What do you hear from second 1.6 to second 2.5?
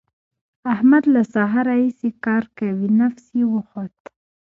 راهسې کار